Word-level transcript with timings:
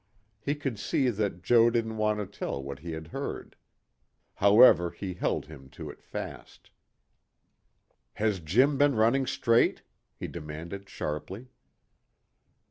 He 0.39 0.55
could 0.55 0.79
see 0.79 1.11
that 1.11 1.43
Joe 1.43 1.69
didn't 1.69 1.97
want 1.97 2.17
to 2.17 2.25
tell 2.25 2.63
what 2.63 2.79
he 2.79 2.93
had 2.93 3.09
heard. 3.09 3.55
However 4.33 4.89
he 4.89 5.13
held 5.13 5.45
him 5.45 5.69
to 5.77 5.91
it 5.91 6.01
fast. 6.01 6.71
"Has 8.13 8.39
Jim 8.39 8.79
been 8.79 8.95
running 8.95 9.27
straight?" 9.27 9.83
he 10.15 10.25
demanded 10.27 10.89
sharply. 10.89 11.49